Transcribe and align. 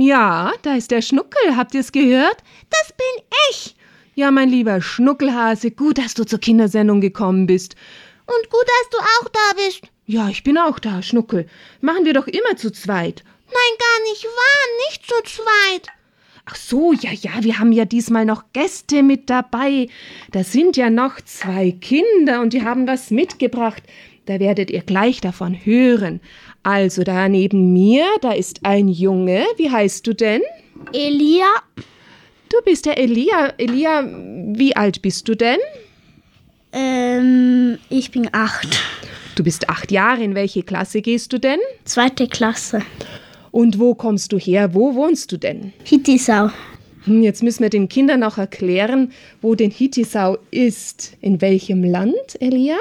Ja, 0.00 0.52
da 0.62 0.76
ist 0.76 0.90
der 0.90 1.02
Schnuckel. 1.02 1.56
Habt 1.56 1.74
ihr 1.74 1.80
es 1.80 1.92
gehört? 1.92 2.36
Das 2.70 2.92
bin 2.92 3.24
ich. 3.50 3.74
Ja, 4.14 4.30
mein 4.30 4.48
lieber 4.48 4.80
Schnuckelhase, 4.80 5.70
gut, 5.70 5.98
dass 5.98 6.14
du 6.14 6.24
zur 6.24 6.38
Kindersendung 6.38 7.00
gekommen 7.00 7.46
bist. 7.46 7.74
Und 8.26 8.50
gut, 8.50 8.64
dass 8.66 8.90
du 8.90 8.98
auch 8.98 9.28
da 9.28 9.64
bist. 9.64 9.82
Ja, 10.06 10.28
ich 10.28 10.44
bin 10.44 10.56
auch 10.58 10.78
da, 10.78 11.02
Schnuckel. 11.02 11.46
Machen 11.80 12.04
wir 12.04 12.14
doch 12.14 12.26
immer 12.26 12.56
zu 12.56 12.70
zweit. 12.70 13.24
Nein, 13.46 13.78
gar 13.78 14.10
nicht 14.10 14.24
wahr, 14.24 14.88
nicht 14.88 15.06
zu 15.06 15.14
zweit. 15.24 15.88
Ach 16.46 16.56
so, 16.56 16.92
ja, 16.92 17.10
ja, 17.12 17.42
wir 17.42 17.58
haben 17.58 17.72
ja 17.72 17.84
diesmal 17.84 18.24
noch 18.24 18.44
Gäste 18.52 19.02
mit 19.02 19.28
dabei. 19.28 19.88
Da 20.32 20.44
sind 20.44 20.76
ja 20.76 20.90
noch 20.90 21.20
zwei 21.22 21.72
Kinder 21.72 22.40
und 22.40 22.52
die 22.52 22.64
haben 22.64 22.86
was 22.86 23.10
mitgebracht. 23.10 23.82
Da 24.26 24.40
werdet 24.40 24.70
ihr 24.70 24.82
gleich 24.82 25.20
davon 25.20 25.54
hören. 25.54 26.20
Also 26.62 27.02
da 27.02 27.28
neben 27.28 27.72
mir, 27.72 28.04
da 28.20 28.32
ist 28.32 28.60
ein 28.64 28.88
Junge. 28.88 29.44
Wie 29.56 29.70
heißt 29.70 30.06
du 30.06 30.14
denn? 30.14 30.42
Elia. 30.92 31.46
Du 32.50 32.58
bist 32.64 32.86
der 32.86 32.98
Elia. 32.98 33.52
Elia, 33.58 34.02
wie 34.04 34.74
alt 34.76 35.02
bist 35.02 35.28
du 35.28 35.34
denn? 35.34 35.58
Ähm, 36.72 37.78
ich 37.88 38.10
bin 38.10 38.28
acht. 38.32 38.78
Du 39.34 39.44
bist 39.44 39.68
acht 39.68 39.92
Jahre. 39.92 40.22
In 40.22 40.34
welche 40.34 40.62
Klasse 40.62 41.00
gehst 41.00 41.32
du 41.32 41.38
denn? 41.38 41.60
Zweite 41.84 42.26
Klasse. 42.26 42.82
Und 43.50 43.78
wo 43.78 43.94
kommst 43.94 44.32
du 44.32 44.38
her? 44.38 44.74
Wo 44.74 44.94
wohnst 44.94 45.32
du 45.32 45.36
denn? 45.36 45.72
Hittisau. 45.84 46.50
Hm, 47.04 47.22
jetzt 47.22 47.42
müssen 47.42 47.62
wir 47.62 47.70
den 47.70 47.88
Kindern 47.88 48.20
noch 48.20 48.38
erklären, 48.38 49.12
wo 49.40 49.54
denn 49.54 49.70
Hittisau 49.70 50.38
ist. 50.50 51.16
In 51.20 51.40
welchem 51.40 51.84
Land, 51.84 52.40
Elia? 52.40 52.76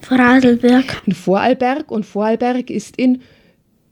Vorarlberg. 0.00 1.02
In 1.06 1.14
Vorarlberg. 1.14 1.90
Und 1.90 2.06
Vorarlberg 2.06 2.70
ist 2.70 2.96
in 2.96 3.22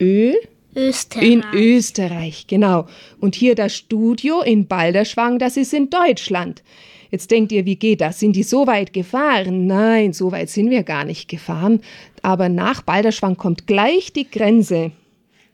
Ö. 0.00 0.32
Österreich. 0.76 1.24
In 1.24 1.44
Österreich, 1.52 2.46
genau. 2.46 2.86
Und 3.20 3.34
hier 3.34 3.54
das 3.54 3.74
Studio 3.74 4.42
in 4.42 4.66
Balderschwang, 4.66 5.38
das 5.38 5.56
ist 5.56 5.74
in 5.74 5.90
Deutschland. 5.90 6.62
Jetzt 7.10 7.30
denkt 7.30 7.52
ihr, 7.52 7.64
wie 7.64 7.76
geht 7.76 8.00
das? 8.00 8.20
Sind 8.20 8.36
die 8.36 8.42
so 8.42 8.66
weit 8.66 8.92
gefahren? 8.92 9.66
Nein, 9.66 10.12
so 10.12 10.30
weit 10.30 10.50
sind 10.50 10.70
wir 10.70 10.82
gar 10.82 11.04
nicht 11.04 11.28
gefahren. 11.28 11.80
Aber 12.22 12.48
nach 12.48 12.82
Balderschwang 12.82 13.36
kommt 13.36 13.66
gleich 13.66 14.12
die 14.12 14.30
Grenze 14.30 14.92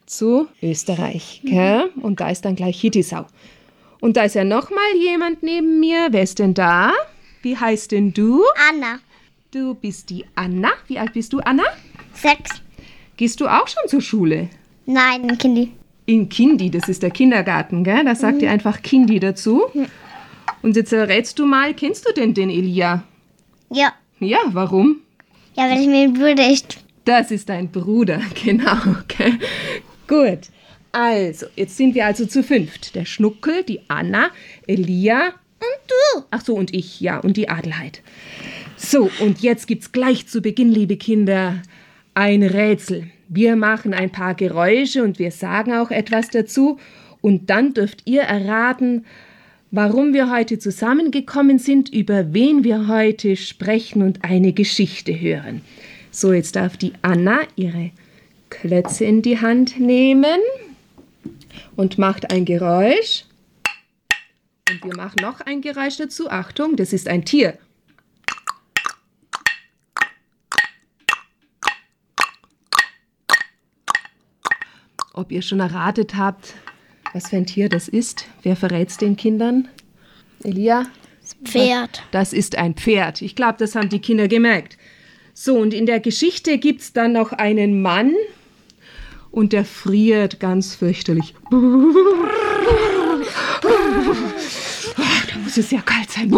zu 0.05 0.49
Österreich. 0.63 1.43
Gell? 1.45 1.91
Und 2.03 2.21
da 2.21 2.31
ist 2.31 2.45
dann 2.45 2.57
gleich 2.57 2.81
Hittisau. 2.81 3.27
Und 4.01 4.17
da 4.17 4.25
ist 4.25 4.35
ja 4.35 4.45
noch 4.45 4.71
mal 4.71 5.01
jemand 5.01 5.43
neben 5.43 5.81
mir. 5.81 6.09
Wer 6.11 6.25
ist 6.25 6.39
denn 6.39 6.55
da? 6.55 6.93
Wie 7.43 7.57
heißt 7.57 7.93
denn 7.93 8.13
du? 8.13 8.43
Anna. 8.69 8.99
Du 9.55 9.75
bist 9.75 10.11
die 10.11 10.25
Anna. 10.35 10.73
Wie 10.89 10.99
alt 10.99 11.13
bist 11.13 11.33
du, 11.33 11.39
Anna? 11.39 11.63
Sechs. 12.13 12.61
Gehst 13.17 13.41
du 13.41 13.47
auch 13.47 13.69
schon 13.69 13.89
zur 13.89 14.01
Schule? 14.01 14.49
Nein, 14.85 15.39
Kindi. 15.39 15.71
In 16.07 16.29
Kindi, 16.29 16.73
das 16.73 16.89
ist 16.89 17.05
der 17.05 17.13
Kindergarten, 17.13 17.85
gell? 17.85 18.05
Da 18.05 18.17
sagt 18.17 18.43
ihr 18.43 18.51
einfach 18.51 18.83
Kindi 18.83 19.21
dazu. 19.21 19.63
Und 20.63 20.75
jetzt 20.75 20.93
errätst 20.93 21.39
du 21.39 21.47
mal, 21.47 21.73
kennst 21.73 22.05
du 22.05 22.13
denn 22.13 22.35
den 22.35 22.51
Elia? 22.51 23.05
Ja. 23.71 23.93
Ja, 24.19 24.39
warum? 24.47 24.97
Ja, 25.57 25.71
weil 25.71 25.83
ich 25.83 25.87
mein 25.87 26.15
Bruder 26.15 26.51
ist. 26.51 26.79
Das 27.05 27.31
ist 27.31 27.49
dein 27.49 27.71
Bruder, 27.71 28.21
genau. 28.45 28.77
Okay. 29.03 29.39
Gut. 30.09 30.49
Also, 30.91 31.47
jetzt 31.55 31.77
sind 31.77 31.95
wir 31.95 32.07
also 32.07 32.27
zu 32.27 32.43
fünft. 32.43 32.97
Der 32.97 33.05
Schnuckel, 33.05 33.63
die 33.63 33.83
Anna, 33.87 34.31
Elia 34.67 35.27
Und 35.29 35.81
du. 35.87 36.25
Ach 36.33 36.45
so, 36.45 36.57
und 36.57 36.75
ich, 36.75 37.01
ja, 37.01 37.19
und 37.19 37.37
die 37.37 37.49
Adelheid. 37.49 38.03
So, 38.77 39.11
und 39.21 39.41
jetzt 39.41 39.67
gibt's 39.67 39.93
gleich 39.93 40.27
zu 40.27 40.41
Beginn, 40.41 40.71
liebe 40.71 40.97
Kinder, 40.97 41.63
ein 42.15 42.43
Rätsel. 42.43 43.11
Wir 43.29 43.57
machen 43.57 43.95
ein 43.95 44.11
paar 44.11 44.35
Geräusche 44.35 45.03
und 45.03 45.19
wir 45.19 45.31
sagen 45.31 45.73
auch 45.73 45.91
etwas 45.91 46.29
dazu. 46.31 46.79
Und 47.21 47.51
dann 47.51 47.73
dürft 47.73 48.03
ihr 48.05 48.23
erraten, 48.23 49.05
warum 49.71 50.13
wir 50.13 50.31
heute 50.31 50.59
zusammengekommen 50.59 51.59
sind, 51.59 51.89
über 51.89 52.35
wen 52.35 52.65
wir 52.65 52.89
heute 52.89 53.37
sprechen 53.37 54.03
und 54.03 54.25
eine 54.25 54.53
Geschichte 54.53 55.19
hören. 55.19 55.63
So, 56.11 56.33
jetzt 56.33 56.57
darf 56.57 56.77
die 56.77 56.93
Anna 57.03 57.41
ihre 57.57 57.91
Klötze 58.51 59.05
in 59.05 59.23
die 59.23 59.41
Hand 59.41 59.81
nehmen 59.81 60.39
und 61.77 61.99
macht 61.99 62.31
ein 62.31 62.45
Geräusch. 62.45 63.25
Und 64.71 64.85
wir 64.85 64.97
machen 64.97 65.19
noch 65.23 65.41
ein 65.41 65.61
Geräusch 65.61 65.97
dazu. 65.97 66.31
Achtung, 66.31 66.77
das 66.77 66.93
ist 66.93 67.09
ein 67.09 67.25
Tier. 67.25 67.59
Ob 75.17 75.31
ihr 75.31 75.43
schon 75.43 75.61
erratet 75.61 76.17
habt, 76.17 76.55
was 77.13 77.29
für 77.29 77.37
ein 77.37 77.47
Tier 77.47 77.69
das 77.69 77.87
ist? 77.87 78.27
Wer 78.43 78.57
verrät 78.57 78.89
es 78.89 78.97
den 78.97 79.17
Kindern? 79.17 79.69
Elia? 80.43 80.87
Pferd. 81.45 82.03
Das 82.11 82.33
ist 82.33 82.59
ein 82.59 82.75
Pferd. 82.75 83.23
Ich 83.23 83.37
glaube, 83.37 83.55
das 83.59 83.77
haben 83.77 83.89
die 83.89 84.01
Kinder 84.01 84.27
gemerkt. 84.27 84.77
So, 85.33 85.57
und 85.57 85.73
in 85.73 85.87
der 85.87 86.01
Geschichte 86.01 86.59
gibt 86.59 86.81
es 86.81 86.93
dann 86.93 87.13
noch 87.13 87.31
einen 87.31 87.81
Mann 87.81 88.13
und 89.31 89.53
der 89.53 89.65
friert 89.65 90.41
ganz 90.41 90.75
fürchterlich. 90.75 91.33
Da 91.49 91.57
muss 95.45 95.57
es 95.57 95.71
ja 95.71 95.81
kalt 95.81 96.11
sein. 96.11 96.35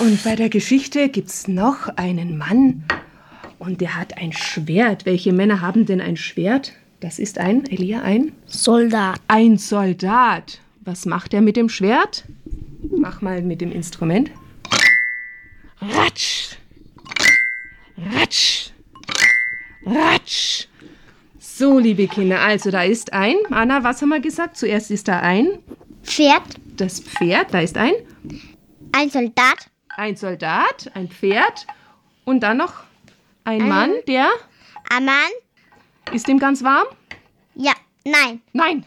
Und 0.00 0.24
bei 0.24 0.34
der 0.34 0.48
Geschichte 0.48 1.08
gibt 1.08 1.28
es 1.28 1.46
noch 1.46 1.88
einen 1.96 2.36
Mann 2.36 2.82
und 3.62 3.80
der 3.80 3.96
hat 3.96 4.18
ein 4.18 4.32
Schwert. 4.32 5.06
Welche 5.06 5.32
Männer 5.32 5.60
haben 5.60 5.86
denn 5.86 6.00
ein 6.00 6.16
Schwert? 6.16 6.72
Das 6.98 7.20
ist 7.20 7.38
ein, 7.38 7.64
Elia, 7.66 8.02
ein? 8.02 8.32
Soldat. 8.46 9.20
Ein 9.28 9.56
Soldat. 9.56 10.60
Was 10.80 11.06
macht 11.06 11.32
er 11.32 11.42
mit 11.42 11.56
dem 11.56 11.68
Schwert? 11.68 12.24
Mach 12.90 13.22
mal 13.22 13.40
mit 13.40 13.60
dem 13.60 13.70
Instrument. 13.70 14.32
Ratsch! 15.80 16.56
Ratsch! 17.96 18.70
Ratsch! 19.86 20.66
So, 21.38 21.78
liebe 21.78 22.08
Kinder, 22.08 22.40
also 22.40 22.72
da 22.72 22.82
ist 22.82 23.12
ein. 23.12 23.36
Anna, 23.50 23.84
was 23.84 24.02
haben 24.02 24.08
wir 24.08 24.20
gesagt? 24.20 24.56
Zuerst 24.56 24.90
ist 24.90 25.06
da 25.06 25.20
ein. 25.20 25.60
Pferd. 26.02 26.58
Das 26.76 26.98
Pferd, 26.98 27.54
da 27.54 27.60
ist 27.60 27.76
ein. 27.76 27.92
Ein 28.90 29.08
Soldat. 29.08 29.70
Ein 29.90 30.16
Soldat, 30.16 30.90
ein 30.94 31.08
Pferd 31.08 31.66
und 32.24 32.42
dann 32.42 32.56
noch 32.56 32.84
ein 33.44 33.68
Mann, 33.68 33.92
der. 34.06 34.28
Ein 34.90 35.06
Mann. 35.06 35.14
Ist 36.12 36.28
ihm 36.28 36.38
ganz 36.38 36.62
warm? 36.62 36.86
Ja. 37.54 37.72
Nein. 38.04 38.40
Nein, 38.52 38.84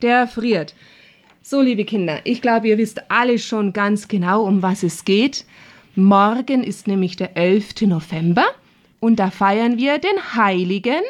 der 0.00 0.28
friert. 0.28 0.74
So, 1.42 1.60
liebe 1.60 1.84
Kinder, 1.84 2.20
ich 2.24 2.42
glaube, 2.42 2.68
ihr 2.68 2.78
wisst 2.78 3.10
alle 3.10 3.38
schon 3.38 3.72
ganz 3.72 4.06
genau, 4.06 4.44
um 4.44 4.62
was 4.62 4.82
es 4.82 5.04
geht. 5.04 5.44
Morgen 5.96 6.62
ist 6.62 6.86
nämlich 6.86 7.16
der 7.16 7.36
11. 7.36 7.82
November 7.82 8.44
und 9.00 9.16
da 9.16 9.30
feiern 9.30 9.78
wir 9.78 9.98
den 9.98 10.34
Heiligen. 10.34 11.02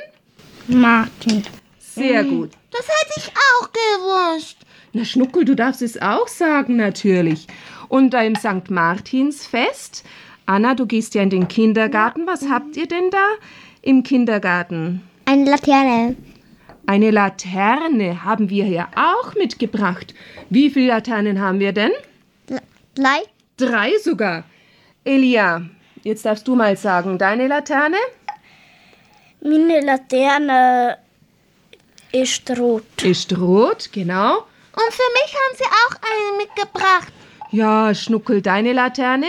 Martin. 0.68 1.42
Sehr 1.78 2.24
gut. 2.24 2.52
Das 2.70 2.86
hätte 2.86 3.14
ich 3.16 3.32
auch 3.36 3.68
gewusst. 3.72 4.58
Na, 4.92 5.04
Schnuckel, 5.04 5.44
du 5.44 5.56
darfst 5.56 5.82
es 5.82 6.00
auch 6.00 6.28
sagen, 6.28 6.76
natürlich. 6.76 7.46
Und 7.88 8.10
da 8.10 8.22
im 8.22 8.36
St. 8.36 8.70
Martinsfest. 8.70 10.04
Anna, 10.48 10.74
du 10.74 10.86
gehst 10.86 11.14
ja 11.14 11.20
in 11.20 11.28
den 11.28 11.46
Kindergarten. 11.46 12.26
Was 12.26 12.48
habt 12.48 12.74
ihr 12.78 12.88
denn 12.88 13.10
da 13.10 13.26
im 13.82 14.02
Kindergarten? 14.02 15.02
Eine 15.26 15.50
Laterne. 15.50 16.16
Eine 16.86 17.10
Laterne 17.10 18.24
haben 18.24 18.48
wir 18.48 18.64
ja 18.66 18.88
auch 18.96 19.34
mitgebracht. 19.34 20.14
Wie 20.48 20.70
viele 20.70 20.86
Laternen 20.86 21.38
haben 21.38 21.60
wir 21.60 21.72
denn? 21.74 21.90
Drei. 22.94 23.18
Drei 23.58 23.90
sogar. 24.02 24.44
Elia, 25.04 25.66
jetzt 26.02 26.24
darfst 26.24 26.48
du 26.48 26.56
mal 26.56 26.78
sagen, 26.78 27.18
deine 27.18 27.46
Laterne? 27.46 27.98
Meine 29.42 29.82
Laterne 29.82 30.96
ist 32.10 32.50
rot. 32.58 33.02
Ist 33.04 33.38
rot, 33.38 33.90
genau. 33.92 34.38
Und 34.38 34.92
für 34.94 35.10
mich 35.12 35.34
haben 35.34 35.56
sie 35.58 35.64
auch 35.64 35.94
eine 36.00 36.38
mitgebracht. 36.38 37.12
Ja, 37.50 37.94
Schnuckel, 37.94 38.40
deine 38.40 38.72
Laterne? 38.72 39.26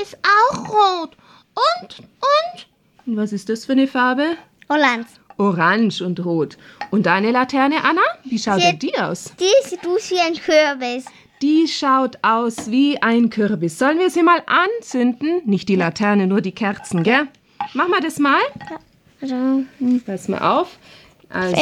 Ist 0.00 0.16
auch 0.22 0.68
rot. 0.68 1.16
Und, 1.54 1.98
und? 2.00 2.66
Und 3.06 3.16
was 3.16 3.32
ist 3.32 3.48
das 3.48 3.64
für 3.64 3.72
eine 3.72 3.86
Farbe? 3.88 4.36
Holland. 4.68 5.06
Orange 5.38 6.02
und 6.02 6.24
rot. 6.24 6.58
Und 6.90 7.06
deine 7.06 7.30
Laterne, 7.30 7.82
Anna? 7.84 8.00
Wie 8.24 8.38
schaut 8.38 8.60
Sie- 8.60 8.66
denn 8.66 8.78
die 8.78 8.98
aus? 8.98 9.32
Die 9.38 9.68
sieht 9.68 9.86
aus 9.86 10.10
wie 10.10 10.18
ein 10.20 10.34
Kürbis. 10.34 11.04
Die 11.40 11.68
schaut 11.68 12.18
aus 12.22 12.70
wie 12.70 13.00
ein 13.00 13.30
Kürbis. 13.30 13.78
Sollen 13.78 13.98
wir 14.00 14.10
sie 14.10 14.22
mal 14.24 14.42
anzünden? 14.46 15.42
Nicht 15.44 15.68
die 15.68 15.76
Laterne, 15.76 16.26
nur 16.26 16.40
die 16.40 16.52
Kerzen, 16.52 17.04
gell? 17.04 17.28
Machen 17.74 17.92
wir 17.92 18.00
das 18.00 18.18
mal. 18.18 18.40
Also, 19.20 19.62
Pass 20.04 20.26
mal 20.28 20.40
auf. 20.40 20.78
Also. 21.30 21.56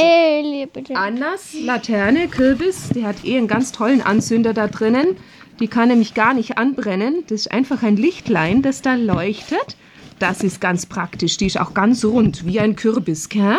Annas 0.94 1.52
Laterne, 1.60 2.28
Kürbis, 2.28 2.88
die 2.94 3.04
hat 3.04 3.24
eh 3.24 3.36
einen 3.36 3.48
ganz 3.48 3.72
tollen 3.72 4.00
Anzünder 4.00 4.54
da 4.54 4.68
drinnen. 4.68 5.16
Die 5.60 5.68
kann 5.68 5.88
nämlich 5.88 6.14
gar 6.14 6.34
nicht 6.34 6.58
anbrennen. 6.58 7.24
Das 7.28 7.42
ist 7.42 7.52
einfach 7.52 7.82
ein 7.82 7.96
Lichtlein, 7.96 8.62
das 8.62 8.82
da 8.82 8.94
leuchtet. 8.94 9.76
Das 10.18 10.42
ist 10.42 10.60
ganz 10.60 10.86
praktisch. 10.86 11.36
Die 11.36 11.46
ist 11.46 11.60
auch 11.60 11.74
ganz 11.74 12.04
rund, 12.04 12.46
wie 12.46 12.60
ein 12.60 12.76
Kürbis, 12.76 13.28
gell? 13.28 13.58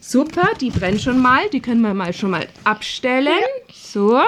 Super, 0.00 0.50
die 0.60 0.70
brennt 0.70 1.00
schon 1.00 1.20
mal. 1.20 1.48
Die 1.52 1.60
können 1.60 1.80
wir 1.80 1.94
mal 1.94 2.12
schon 2.12 2.30
mal 2.30 2.46
abstellen. 2.64 3.32
So, 3.72 4.20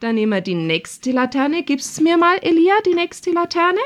dann 0.00 0.16
nehmen 0.16 0.32
wir 0.32 0.40
die 0.40 0.54
nächste 0.54 1.12
Laterne. 1.12 1.62
Gibst 1.62 2.00
mir 2.00 2.16
mal, 2.16 2.36
Elia, 2.42 2.74
die 2.84 2.94
nächste 2.94 3.30
Laterne? 3.30 3.78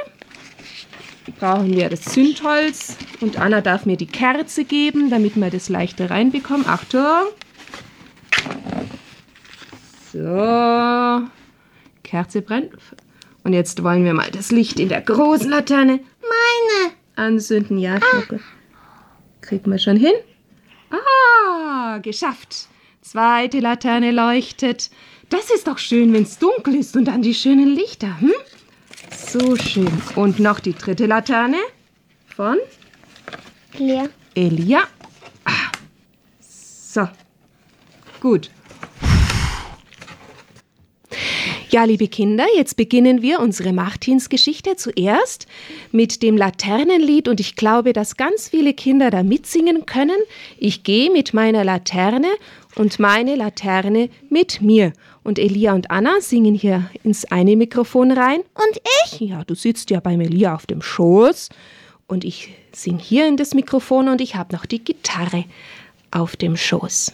Brauchen 1.39 1.77
wir 1.77 1.89
das 1.89 2.03
Zündholz 2.03 2.97
und 3.21 3.39
Anna 3.39 3.61
darf 3.61 3.87
mir 3.87 3.97
die 3.97 4.07
Kerze 4.07 4.65
geben, 4.65 5.11
damit 5.11 5.37
wir 5.37 5.51
das 5.51 5.69
leichter 5.69 6.11
reinbekommen. 6.11 6.67
Achtung! 6.67 7.29
So, 10.13 11.23
Kerze 12.11 12.43
brennt. 12.43 12.73
Und 13.45 13.53
jetzt 13.53 13.83
wollen 13.85 14.05
wir 14.05 14.15
mal 14.15 14.31
das 14.33 14.51
Licht 14.51 14.81
in 14.81 14.89
der 14.89 15.01
großen 15.01 15.49
Laterne 15.49 16.01
Meine. 16.21 16.93
anzünden. 17.15 17.79
Ja, 17.79 18.01
Schnucke. 18.01 18.41
Kriegen 19.41 19.71
wir 19.71 19.79
schon 19.79 19.97
hin? 19.97 20.13
Ah, 20.91 21.99
geschafft. 21.99 22.67
Zweite 23.01 23.61
Laterne 23.61 24.11
leuchtet. 24.11 24.91
Das 25.29 25.51
ist 25.51 25.69
doch 25.69 25.79
schön, 25.79 26.13
wenn 26.13 26.25
es 26.25 26.39
dunkel 26.39 26.75
ist 26.75 26.97
und 26.97 27.05
dann 27.05 27.23
die 27.23 27.35
schönen 27.35 27.69
Lichter. 27.69 28.21
Hm? 28.21 28.33
So 29.17 29.55
schön. 29.57 29.91
Und 30.17 30.41
noch 30.41 30.59
die 30.59 30.75
dritte 30.75 31.07
Laterne 31.07 31.59
von 32.35 32.57
Leer. 33.79 34.11
Elia. 34.35 34.83
Ah. 35.45 35.71
So. 36.41 37.09
Gut. 38.21 38.51
Ja, 41.73 41.85
liebe 41.85 42.09
Kinder, 42.09 42.47
jetzt 42.57 42.77
beginnen 42.77 43.23
wir 43.23 43.39
unsere 43.39 43.73
Martinsgeschichte 43.73 44.75
zuerst 44.75 45.47
mit 45.93 46.21
dem 46.21 46.37
Laternenlied 46.37 47.29
und 47.29 47.39
ich 47.39 47.55
glaube, 47.55 47.93
dass 47.93 48.17
ganz 48.17 48.49
viele 48.49 48.75
Kinder 48.75 49.13
da 49.13 49.23
mitsingen 49.23 49.87
können. 49.87 50.19
Ich 50.59 50.83
gehe 50.83 51.13
mit 51.13 51.33
meiner 51.33 51.63
Laterne 51.63 52.27
und 52.75 52.99
meine 52.99 53.37
Laterne 53.37 54.11
mit 54.31 54.61
mir. 54.61 54.93
Und 55.23 55.39
Elia 55.39 55.73
und 55.73 55.93
Anna 55.93 56.21
singen 56.21 56.57
hier 56.57 56.91
ins 57.05 57.25
eine 57.27 57.55
Mikrofon 57.55 58.11
rein. 58.11 58.41
Und 58.55 58.83
ich? 59.05 59.21
Ja, 59.21 59.45
du 59.45 59.55
sitzt 59.55 59.91
ja 59.91 60.01
beim 60.01 60.21
Elia 60.21 60.57
auf 60.57 60.67
dem 60.67 60.83
Schoß 60.83 61.51
und 62.09 62.25
ich 62.25 62.49
sing 62.73 62.99
hier 62.99 63.29
in 63.29 63.37
das 63.37 63.55
Mikrofon 63.55 64.09
und 64.09 64.21
ich 64.21 64.35
habe 64.35 64.57
noch 64.57 64.67
die 64.67 64.83
Gitarre 64.83 65.45
auf 66.11 66.35
dem 66.35 66.57
Schoß. 66.57 67.13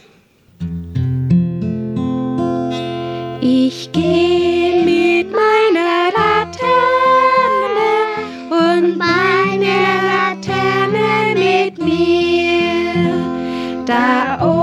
Ich 3.49 3.89
gehe 3.93 4.83
mit 4.83 5.31
meiner 5.31 6.11
Laterne 6.17 7.93
und 8.49 8.97
meine 8.97 9.75
Laterne 10.11 11.33
mit 11.33 11.81
mir. 11.81 13.13
Da 13.85 14.37
oben 14.41 14.56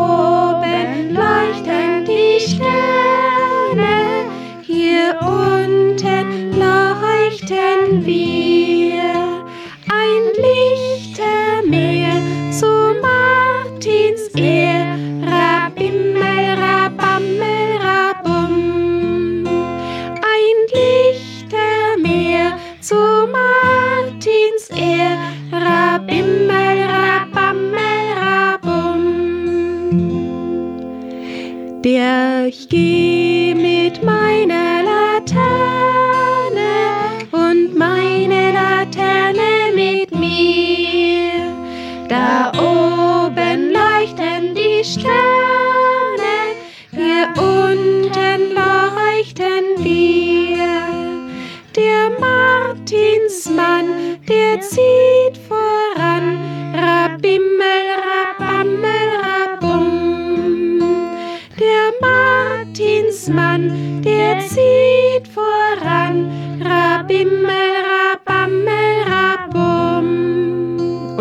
ich 32.57 32.69
geh 32.69 33.55
mit 33.55 34.03
meiner 34.05 34.83
Laterne 34.91 35.55
und 37.33 37.77
meine 37.77 38.53
Laterne 38.53 39.73
mit 39.75 40.15
mir. 40.15 41.53
Da 42.09 42.53
oben 42.57 42.74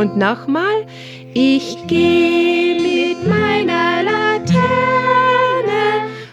Und 0.03 0.17
nochmal, 0.17 0.85
ich 1.33 1.77
gehe 1.87 2.75
mit 2.75 3.25
meiner 3.25 4.03
Laterne 4.03 4.49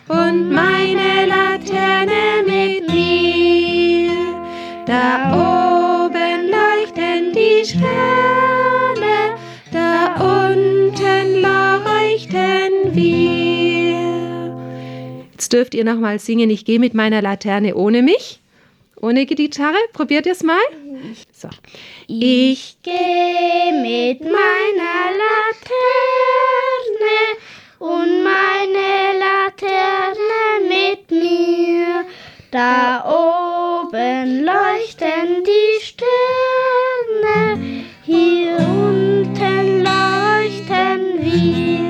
und 0.08 0.50
meine 0.50 1.26
Laterne 1.26 2.42
mit 2.44 2.92
mir. 2.92 4.10
Da 4.86 5.30
oben 6.04 6.50
leuchten 6.50 7.32
die 7.32 7.64
Sterne, 7.64 9.36
da 9.70 10.16
unten 10.48 11.40
leuchten 11.40 12.92
wir. 12.92 14.02
Jetzt 15.30 15.52
dürft 15.52 15.76
ihr 15.76 15.84
nochmal 15.84 16.18
singen, 16.18 16.50
ich 16.50 16.64
gehe 16.64 16.80
mit 16.80 16.94
meiner 16.94 17.22
Laterne 17.22 17.76
ohne 17.76 18.02
mich. 18.02 18.40
Ohne 19.00 19.26
Gitarre, 19.26 19.78
probiert 19.92 20.26
es 20.26 20.42
mal? 20.42 20.58
So. 21.40 21.48
Ich 22.06 22.76
gehe 22.82 23.72
mit 23.72 24.20
meiner 24.20 25.10
Laterne 25.22 26.36
und 27.78 28.22
meine 28.22 29.18
Laterne 29.18 30.68
mit 30.68 31.10
mir. 31.10 32.04
Da 32.50 33.06
oben 33.08 34.44
leuchten 34.44 35.42
die 35.42 35.80
Sterne, 35.82 37.40
hier 38.04 38.58
unten 38.58 39.82
leuchten 39.82 41.22
wir. 41.22 41.80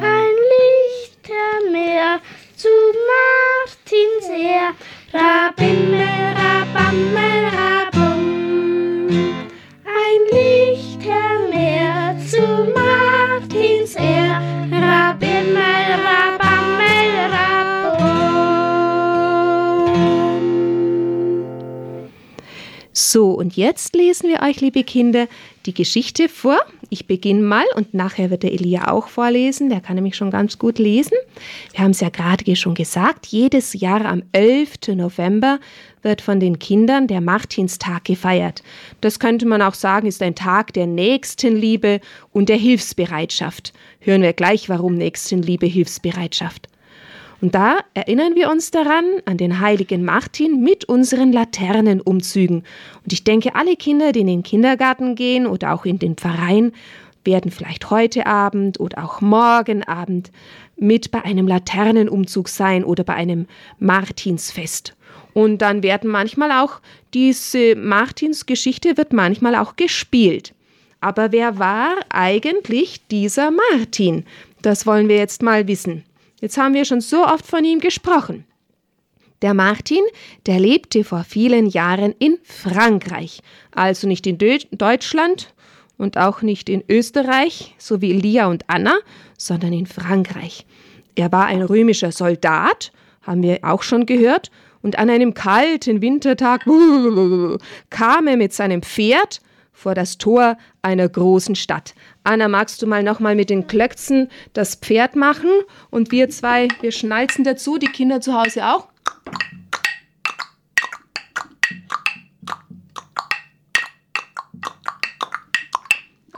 Ein 0.00 0.36
Lichtermeer 0.54 2.20
zu 2.56 2.68
Martins 3.10 4.26
Ehr, 4.30 4.72
Rabimmel, 5.12 6.08
Rabammel, 6.34 7.44
Rabum. 7.44 7.77
Und 23.48 23.56
jetzt 23.56 23.96
lesen 23.96 24.28
wir 24.28 24.42
euch, 24.42 24.60
liebe 24.60 24.84
Kinder, 24.84 25.26
die 25.64 25.72
Geschichte 25.72 26.28
vor. 26.28 26.60
Ich 26.90 27.06
beginne 27.06 27.40
mal 27.40 27.64
und 27.76 27.94
nachher 27.94 28.28
wird 28.28 28.42
der 28.42 28.52
Elia 28.52 28.92
auch 28.92 29.08
vorlesen. 29.08 29.70
Der 29.70 29.80
kann 29.80 29.94
nämlich 29.94 30.16
schon 30.16 30.30
ganz 30.30 30.58
gut 30.58 30.78
lesen. 30.78 31.16
Wir 31.72 31.80
haben 31.80 31.92
es 31.92 32.00
ja 32.00 32.10
gerade 32.10 32.54
schon 32.56 32.74
gesagt, 32.74 33.24
jedes 33.28 33.72
Jahr 33.72 34.04
am 34.04 34.22
11. 34.32 34.88
November 34.96 35.60
wird 36.02 36.20
von 36.20 36.40
den 36.40 36.58
Kindern 36.58 37.06
der 37.06 37.22
Martinstag 37.22 38.04
gefeiert. 38.04 38.62
Das 39.00 39.18
könnte 39.18 39.46
man 39.46 39.62
auch 39.62 39.72
sagen, 39.72 40.06
ist 40.06 40.22
ein 40.22 40.34
Tag 40.34 40.74
der 40.74 40.86
Nächstenliebe 40.86 42.02
und 42.32 42.50
der 42.50 42.58
Hilfsbereitschaft. 42.58 43.72
Hören 44.00 44.20
wir 44.20 44.34
gleich, 44.34 44.68
warum 44.68 44.94
Nächstenliebe, 44.94 45.64
Hilfsbereitschaft. 45.64 46.68
Und 47.40 47.54
da 47.54 47.78
erinnern 47.94 48.34
wir 48.34 48.50
uns 48.50 48.70
daran, 48.70 49.04
an 49.24 49.36
den 49.36 49.60
heiligen 49.60 50.04
Martin 50.04 50.60
mit 50.60 50.86
unseren 50.86 51.32
Laternenumzügen. 51.32 52.64
Und 53.04 53.12
ich 53.12 53.22
denke, 53.22 53.54
alle 53.54 53.76
Kinder, 53.76 54.12
die 54.12 54.20
in 54.20 54.26
den 54.26 54.42
Kindergarten 54.42 55.14
gehen 55.14 55.46
oder 55.46 55.72
auch 55.72 55.84
in 55.84 55.98
den 56.00 56.16
Pfarreien, 56.16 56.72
werden 57.24 57.50
vielleicht 57.50 57.90
heute 57.90 58.26
Abend 58.26 58.80
oder 58.80 59.04
auch 59.04 59.20
morgen 59.20 59.84
Abend 59.84 60.32
mit 60.76 61.10
bei 61.10 61.24
einem 61.24 61.46
Laternenumzug 61.46 62.48
sein 62.48 62.84
oder 62.84 63.04
bei 63.04 63.14
einem 63.14 63.46
Martinsfest. 63.78 64.96
Und 65.34 65.58
dann 65.58 65.82
werden 65.82 66.10
manchmal 66.10 66.50
auch 66.52 66.80
diese 67.14 67.76
Martinsgeschichte 67.76 68.96
wird 68.96 69.12
manchmal 69.12 69.54
auch 69.54 69.76
gespielt. 69.76 70.54
Aber 71.00 71.30
wer 71.30 71.58
war 71.58 71.94
eigentlich 72.08 73.06
dieser 73.08 73.52
Martin? 73.52 74.24
Das 74.62 74.86
wollen 74.86 75.08
wir 75.08 75.16
jetzt 75.16 75.42
mal 75.42 75.68
wissen. 75.68 76.04
Jetzt 76.40 76.56
haben 76.56 76.74
wir 76.74 76.84
schon 76.84 77.00
so 77.00 77.24
oft 77.24 77.46
von 77.46 77.64
ihm 77.64 77.80
gesprochen. 77.80 78.44
Der 79.42 79.54
Martin, 79.54 80.02
der 80.46 80.58
lebte 80.58 81.04
vor 81.04 81.24
vielen 81.24 81.66
Jahren 81.66 82.14
in 82.18 82.38
Frankreich, 82.42 83.40
also 83.72 84.08
nicht 84.08 84.26
in 84.26 84.38
Deu 84.38 84.58
Deutschland 84.72 85.54
und 85.96 86.16
auch 86.16 86.42
nicht 86.42 86.68
in 86.68 86.82
Österreich, 86.88 87.74
so 87.78 88.00
wie 88.00 88.10
Elia 88.12 88.46
und 88.48 88.64
Anna, 88.68 88.98
sondern 89.36 89.72
in 89.72 89.86
Frankreich. 89.86 90.66
Er 91.14 91.30
war 91.32 91.46
ein 91.46 91.62
römischer 91.62 92.12
Soldat, 92.12 92.92
haben 93.22 93.42
wir 93.42 93.60
auch 93.62 93.82
schon 93.82 94.06
gehört, 94.06 94.50
und 94.80 94.98
an 94.98 95.10
einem 95.10 95.34
kalten 95.34 96.02
Wintertag 96.02 96.64
kam 97.90 98.26
er 98.28 98.36
mit 98.36 98.52
seinem 98.52 98.82
Pferd 98.82 99.40
vor 99.78 99.94
das 99.94 100.18
Tor 100.18 100.58
einer 100.82 101.08
großen 101.08 101.54
Stadt. 101.54 101.94
Anna, 102.24 102.48
magst 102.48 102.82
du 102.82 102.86
mal 102.86 103.04
nochmal 103.04 103.36
mit 103.36 103.48
den 103.48 103.68
Klöckzen 103.68 104.28
das 104.52 104.74
Pferd 104.74 105.14
machen? 105.14 105.50
Und 105.90 106.10
wir 106.10 106.28
zwei, 106.30 106.66
wir 106.80 106.90
schnalzen 106.90 107.44
dazu, 107.44 107.78
die 107.78 107.86
Kinder 107.86 108.20
zu 108.20 108.34
Hause 108.34 108.66
auch. 108.66 108.88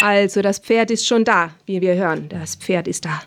Also, 0.03 0.43
das 0.43 0.59
Pferd 0.59 0.91
ist 0.91 1.07
schon 1.07 1.25
da, 1.25 1.51
wie 1.67 1.81
wir 1.81 1.95
hören. 1.95 2.29
Das 2.29 2.57
Pferd 2.57 2.89
ist 2.89 3.05
da. 3.05 3.23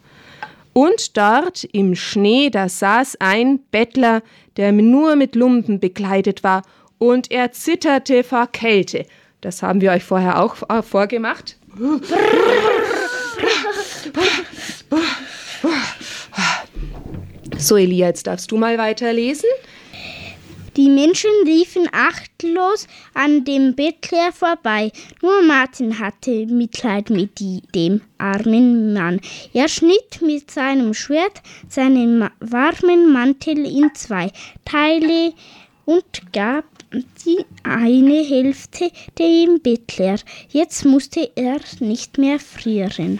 Und 0.73 1.17
dort 1.17 1.63
im 1.65 1.95
Schnee, 1.95 2.49
da 2.49 2.67
saß 2.67 3.17
ein 3.19 3.59
Bettler, 3.71 4.23
der 4.57 4.71
nur 4.71 5.15
mit 5.15 5.35
Lumpen 5.35 5.79
bekleidet 5.79 6.43
war, 6.43 6.63
und 6.97 7.31
er 7.31 7.51
zitterte 7.51 8.23
vor 8.23 8.47
Kälte. 8.47 9.05
Das 9.43 9.61
haben 9.61 9.81
wir 9.81 9.91
euch 9.91 10.05
vorher 10.05 10.41
auch 10.41 10.55
äh, 10.69 10.81
vorgemacht. 10.81 11.57
So, 17.57 17.75
Elia, 17.75 18.07
jetzt 18.07 18.25
darfst 18.25 18.51
du 18.51 18.57
mal 18.57 18.77
weiterlesen. 18.77 19.49
Die 20.77 20.89
Menschen 20.89 21.29
liefen 21.43 21.89
achtlos 21.91 22.87
an 23.13 23.43
dem 23.43 23.75
Bettler 23.75 24.31
vorbei. 24.31 24.91
Nur 25.21 25.43
Martin 25.43 25.99
hatte 25.99 26.45
Mitleid 26.45 27.09
mit 27.09 27.39
dem 27.75 27.99
armen 28.17 28.93
Mann. 28.93 29.19
Er 29.53 29.67
schnitt 29.67 30.21
mit 30.21 30.51
seinem 30.51 30.93
Schwert 30.93 31.41
seinen 31.67 32.29
warmen 32.39 33.11
Mantel 33.11 33.57
in 33.65 33.93
zwei 33.93 34.31
Teile 34.63 35.33
und 35.85 36.31
gab 36.31 36.63
die 36.93 37.45
eine 37.63 38.23
Hälfte 38.23 38.91
dem 39.19 39.59
Bettler. 39.61 40.15
Jetzt 40.49 40.85
musste 40.85 41.29
er 41.35 41.59
nicht 41.79 42.17
mehr 42.17 42.39
frieren. 42.39 43.19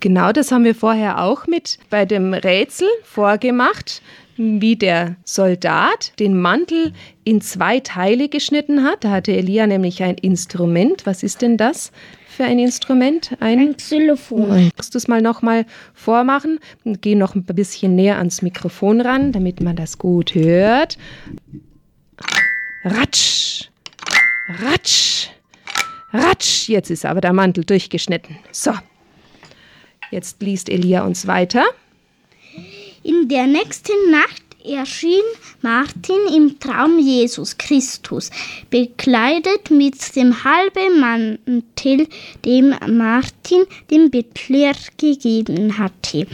Genau, 0.00 0.32
das 0.32 0.50
haben 0.50 0.64
wir 0.64 0.74
vorher 0.74 1.22
auch 1.22 1.46
mit 1.46 1.78
bei 1.90 2.06
dem 2.06 2.32
Rätsel 2.32 2.88
vorgemacht 3.04 4.02
wie 4.40 4.76
der 4.76 5.16
Soldat 5.24 6.18
den 6.18 6.40
Mantel 6.40 6.92
in 7.24 7.42
zwei 7.42 7.80
Teile 7.80 8.30
geschnitten 8.30 8.84
hat. 8.84 9.04
Da 9.04 9.10
hatte 9.10 9.32
Elia 9.32 9.66
nämlich 9.66 10.02
ein 10.02 10.14
Instrument. 10.14 11.04
Was 11.04 11.22
ist 11.22 11.42
denn 11.42 11.58
das 11.58 11.92
für 12.26 12.44
ein 12.44 12.58
Instrument? 12.58 13.36
Ein, 13.40 13.58
ein 13.58 13.76
Xylophon. 13.76 14.70
Kannst 14.74 14.94
du 14.94 14.98
es 14.98 15.08
mal 15.08 15.20
nochmal 15.20 15.66
vormachen? 15.92 16.58
Geh 16.84 17.14
noch 17.14 17.34
ein 17.34 17.44
bisschen 17.44 17.94
näher 17.94 18.16
ans 18.16 18.40
Mikrofon 18.40 19.02
ran, 19.02 19.32
damit 19.32 19.60
man 19.60 19.76
das 19.76 19.98
gut 19.98 20.34
hört. 20.34 20.96
Ratsch, 22.84 23.68
ratsch, 24.48 25.28
ratsch. 26.12 26.68
Jetzt 26.68 26.90
ist 26.90 27.04
aber 27.04 27.20
der 27.20 27.34
Mantel 27.34 27.64
durchgeschnitten. 27.64 28.38
So. 28.52 28.72
Jetzt 30.10 30.40
liest 30.40 30.68
Elia 30.68 31.04
uns 31.04 31.26
weiter. 31.26 31.64
In 33.02 33.28
der 33.28 33.46
nächsten 33.46 34.10
Nacht 34.10 34.42
erschien 34.64 35.22
Martin 35.62 36.18
im 36.34 36.58
Traum 36.58 36.98
Jesus 36.98 37.56
Christus, 37.56 38.30
bekleidet 38.70 39.70
mit 39.70 40.16
dem 40.16 40.44
halben 40.44 41.00
Mantel, 41.00 42.06
dem 42.44 42.74
Martin 42.96 43.64
dem 43.90 44.10
Bettler 44.10 44.74
gegeben 44.96 45.78
hatte. 45.78 46.26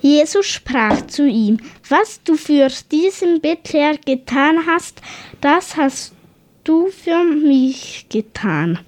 Jesus 0.00 0.46
sprach 0.46 1.06
zu 1.06 1.26
ihm, 1.26 1.58
was 1.88 2.22
du 2.22 2.36
für 2.36 2.68
diesen 2.90 3.40
Bettler 3.40 3.96
getan 3.98 4.66
hast, 4.66 5.00
das 5.40 5.76
hast 5.76 6.12
du 6.64 6.88
für 6.88 7.24
mich 7.24 8.06
getan. 8.08 8.78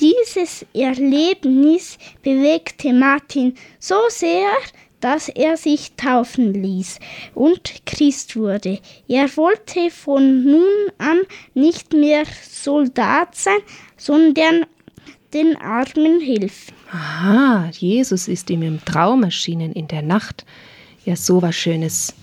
Dieses 0.00 0.66
Erlebnis 0.74 1.96
bewegte 2.22 2.92
Martin 2.92 3.54
so 3.78 3.94
sehr, 4.08 4.50
dass 5.02 5.28
er 5.28 5.56
sich 5.58 5.92
taufen 5.96 6.54
ließ 6.54 6.98
und 7.34 7.84
Christ 7.84 8.36
wurde. 8.36 8.78
Er 9.08 9.36
wollte 9.36 9.90
von 9.90 10.44
nun 10.44 10.62
an 10.98 11.20
nicht 11.54 11.92
mehr 11.92 12.22
Soldat 12.48 13.34
sein, 13.34 13.58
sondern 13.96 14.64
den 15.34 15.56
Armen 15.56 16.20
helfen. 16.20 16.74
Aha, 16.92 17.68
Jesus 17.72 18.28
ist 18.28 18.48
ihm 18.50 18.62
im 18.62 18.84
Traum 18.84 19.24
erschienen 19.24 19.72
in 19.72 19.88
der 19.88 20.02
Nacht. 20.02 20.44
Ja, 21.04 21.16
so 21.16 21.42
was 21.42 21.56
Schönes. 21.56 22.14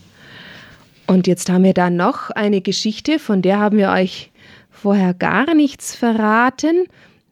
Und 1.05 1.27
jetzt 1.27 1.49
haben 1.49 1.63
wir 1.63 1.73
da 1.73 1.89
noch 1.89 2.29
eine 2.29 2.61
Geschichte, 2.61 3.19
von 3.19 3.41
der 3.41 3.59
haben 3.59 3.77
wir 3.77 3.89
euch 3.89 4.31
vorher 4.71 5.13
gar 5.13 5.53
nichts 5.53 5.95
verraten. 5.95 6.85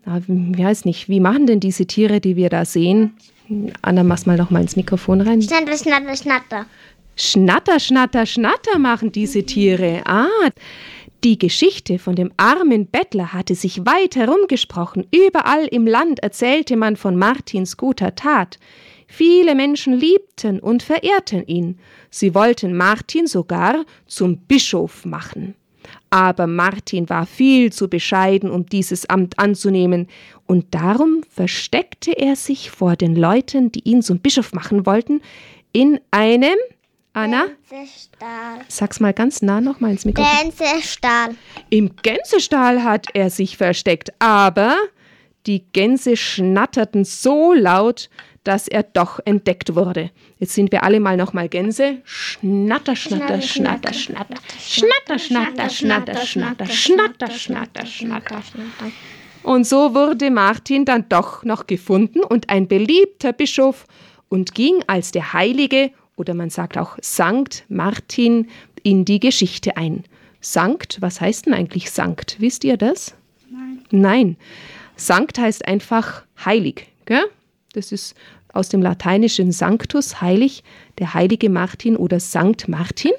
Ich 0.05 0.63
weiß 0.63 0.85
nicht, 0.85 1.09
wie 1.09 1.19
machen 1.19 1.47
denn 1.47 1.59
diese 1.59 1.85
Tiere, 1.85 2.19
die 2.19 2.35
wir 2.35 2.49
da 2.49 2.65
sehen? 2.65 3.15
Anna, 3.81 4.03
mach's 4.03 4.25
mal 4.25 4.37
noch 4.37 4.49
mal 4.49 4.61
ins 4.61 4.75
Mikrofon 4.75 5.21
rein. 5.21 5.41
Schnatter, 5.41 5.77
schnatter, 5.77 6.15
schnatter. 6.15 6.65
Schnatter, 7.15 7.79
schnatter, 7.79 8.25
schnatter 8.25 8.77
machen 8.77 9.11
diese 9.11 9.43
Tiere. 9.43 10.01
Ah, 10.05 10.49
die 11.23 11.39
Geschichte 11.39 11.97
von 11.97 12.15
dem 12.15 12.31
armen 12.37 12.87
Bettler 12.87 13.33
hatte 13.33 13.55
sich 13.55 13.85
weit 13.85 14.15
herumgesprochen. 14.15 15.07
Überall 15.11 15.65
im 15.65 15.87
Land 15.87 16.19
erzählte 16.19 16.77
man 16.77 16.95
von 16.95 17.15
Martins 17.15 17.75
guter 17.75 18.13
Tat. 18.13 18.59
Viele 19.07 19.55
Menschen 19.55 19.93
liebten 19.93 20.59
und 20.59 20.83
verehrten 20.83 21.47
ihn. 21.47 21.79
Sie 22.11 22.35
wollten 22.35 22.75
Martin 22.75 23.25
sogar 23.25 23.85
zum 24.05 24.37
Bischof 24.41 25.05
machen. 25.05 25.55
Aber 26.09 26.47
Martin 26.47 27.09
war 27.09 27.25
viel 27.25 27.71
zu 27.71 27.89
bescheiden, 27.89 28.49
um 28.49 28.65
dieses 28.65 29.09
Amt 29.09 29.39
anzunehmen, 29.39 30.07
und 30.45 30.73
darum 30.73 31.23
versteckte 31.29 32.11
er 32.11 32.37
sich 32.37 32.71
vor 32.71 32.95
den 32.95 33.15
Leuten, 33.15 33.71
die 33.71 33.81
ihn 33.81 34.01
zum 34.01 34.19
Bischof 34.19 34.53
machen 34.53 34.85
wollten, 34.85 35.21
in 35.73 35.99
einem 36.11 36.55
Anna? 37.13 37.47
Gänsestall. 37.69 38.61
Sag's 38.67 38.99
mal 38.99 39.11
ganz 39.11 39.41
nah 39.41 39.59
noch 39.59 39.79
mal 39.79 39.91
ins 39.91 40.05
Mikrofon. 40.05 40.31
Gänsestall. 40.41 41.35
Im 41.69 41.95
Gänsestall 42.03 42.83
hat 42.83 43.07
er 43.13 43.29
sich 43.29 43.57
versteckt, 43.57 44.11
aber 44.19 44.75
die 45.47 45.63
Gänse 45.73 46.15
schnatterten 46.15 47.05
so 47.05 47.53
laut, 47.53 48.09
dass 48.47 48.69
er 48.69 48.83
doch 48.83 49.19
entdeckt 49.25 49.75
wurde. 49.75 50.09
Jetzt 50.39 50.53
sind 50.53 50.71
wir 50.71 50.83
alle 50.83 51.01
mal 51.01 51.17
nochmal 51.17 51.49
Gänse. 51.49 51.97
Schnatter, 52.05 52.95
schnatter, 52.95 53.41
schnatter, 53.41 53.93
schnatter. 53.93 54.35
Schnatter, 54.57 55.19
schnatter, 55.19 55.69
schnatter, 55.69 56.15
schnatter, 56.17 56.65
schnatter, 56.67 57.29
schnatter, 57.29 57.85
schnatter. 57.85 58.91
Und 59.43 59.67
so 59.67 59.93
wurde 59.93 60.31
Martin 60.31 60.85
dann 60.85 61.09
doch 61.09 61.43
noch 61.43 61.67
gefunden 61.67 62.21
und 62.21 62.49
ein 62.49 62.69
beliebter 62.69 63.33
Bischof 63.33 63.85
und 64.29 64.55
ging 64.55 64.81
als 64.87 65.11
der 65.11 65.33
Heilige 65.33 65.91
oder 66.15 66.33
man 66.33 66.49
sagt 66.49 66.77
auch 66.77 66.97
Sankt 67.01 67.65
Martin 67.67 68.47
in 68.81 69.03
die 69.03 69.19
Geschichte 69.19 69.75
ein. 69.75 70.05
Sankt, 70.39 71.01
was 71.01 71.19
heißt 71.19 71.47
denn 71.47 71.53
eigentlich 71.53 71.91
Sankt? 71.91 72.37
Wisst 72.39 72.63
ihr 72.63 72.77
das? 72.77 73.13
Nein. 73.49 73.83
Nein. 73.91 74.37
Sankt 74.95 75.37
heißt 75.37 75.67
einfach 75.67 76.23
heilig. 76.45 76.87
Gell? 77.05 77.25
Das 77.73 77.91
ist 77.91 78.15
aus 78.53 78.69
dem 78.69 78.81
lateinischen 78.81 79.51
Sanctus, 79.51 80.21
heilig, 80.21 80.63
der 80.99 81.13
heilige 81.13 81.49
Martin 81.49 81.95
oder 81.95 82.19
Sankt 82.19 82.67
Martin. 82.67 83.11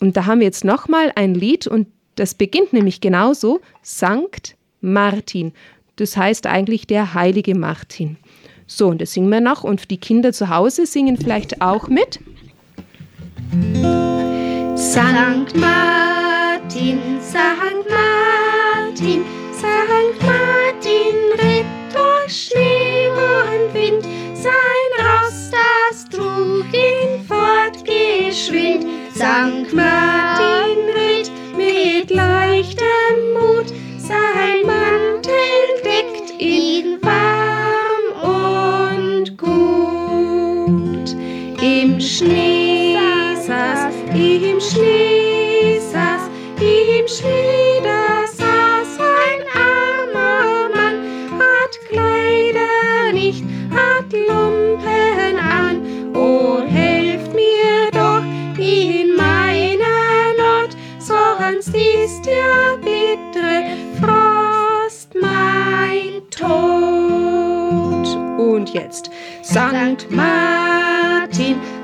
Und 0.00 0.16
da 0.16 0.26
haben 0.26 0.40
wir 0.40 0.46
jetzt 0.46 0.64
nochmal 0.64 1.12
ein 1.14 1.34
Lied 1.34 1.66
und 1.66 1.88
das 2.16 2.34
beginnt 2.34 2.72
nämlich 2.72 3.00
genauso, 3.00 3.60
Sankt 3.82 4.56
Martin. 4.80 5.52
Das 5.96 6.16
heißt 6.16 6.46
eigentlich 6.46 6.86
der 6.86 7.14
heilige 7.14 7.54
Martin. 7.54 8.16
So, 8.66 8.88
und 8.88 9.00
das 9.00 9.12
singen 9.12 9.30
wir 9.30 9.40
noch 9.40 9.64
und 9.64 9.90
die 9.90 9.98
Kinder 9.98 10.32
zu 10.32 10.48
Hause 10.48 10.86
singen 10.86 11.16
vielleicht 11.16 11.62
auch 11.62 11.88
mit. 11.88 12.20
Sankt 14.74 15.56
Martin, 15.56 16.98
Sankt 17.20 17.88
Martin, 17.88 19.24
Sankt 19.52 20.22
Martin 20.22 21.16
ritt 21.38 21.66
Schnee 22.28 22.75
ihn 26.76 27.24
fortgeschwind. 27.26 28.86
Sankt 29.14 29.72
Martin 29.72 30.65
2018 71.36 71.75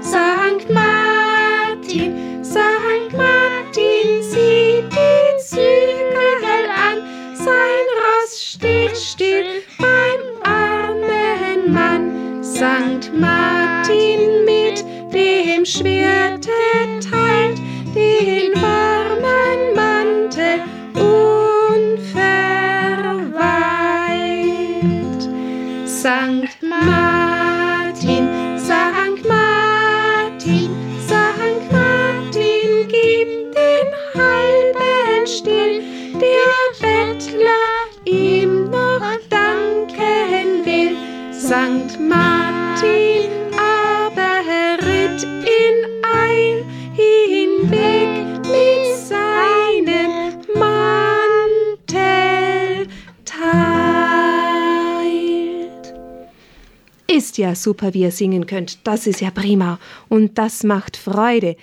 ja 57.42 57.54
super, 57.54 57.94
wie 57.94 58.02
ihr 58.02 58.11
singen 58.11 58.46
könnt. 58.46 58.87
Das 58.87 59.06
ist 59.06 59.20
ja 59.20 59.30
prima. 59.30 59.78
Und 60.08 60.38
das 60.38 60.64
macht 60.64 60.96
Freude. 60.96 61.56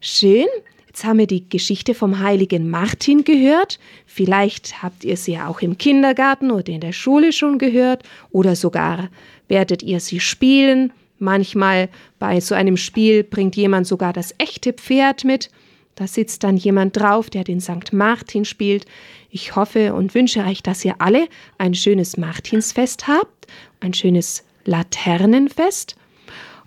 Schön. 0.00 0.46
Jetzt 0.86 1.04
haben 1.04 1.18
wir 1.18 1.26
die 1.26 1.48
Geschichte 1.48 1.94
vom 1.94 2.18
heiligen 2.18 2.68
Martin 2.68 3.22
gehört. 3.24 3.78
Vielleicht 4.06 4.82
habt 4.82 5.04
ihr 5.04 5.16
sie 5.16 5.32
ja 5.34 5.46
auch 5.46 5.60
im 5.60 5.78
Kindergarten 5.78 6.50
oder 6.50 6.68
in 6.68 6.80
der 6.80 6.92
Schule 6.92 7.32
schon 7.32 7.58
gehört 7.58 8.02
oder 8.32 8.56
sogar 8.56 9.08
werdet 9.46 9.82
ihr 9.82 10.00
sie 10.00 10.20
spielen. 10.20 10.92
Manchmal 11.18 11.88
bei 12.18 12.40
so 12.40 12.54
einem 12.54 12.76
Spiel 12.76 13.22
bringt 13.22 13.54
jemand 13.54 13.86
sogar 13.86 14.12
das 14.12 14.34
echte 14.38 14.72
Pferd 14.72 15.24
mit. 15.24 15.50
Da 15.94 16.06
sitzt 16.06 16.42
dann 16.44 16.56
jemand 16.56 16.96
drauf, 16.98 17.30
der 17.30 17.44
den 17.44 17.60
St. 17.60 17.92
Martin 17.92 18.44
spielt. 18.44 18.86
Ich 19.30 19.54
hoffe 19.54 19.94
und 19.94 20.14
wünsche 20.14 20.44
euch, 20.44 20.62
dass 20.62 20.84
ihr 20.84 20.94
alle 20.98 21.28
ein 21.58 21.74
schönes 21.74 22.16
Martinsfest 22.16 23.06
habt, 23.06 23.46
ein 23.80 23.94
schönes 23.94 24.44
Laternenfest. 24.64 25.96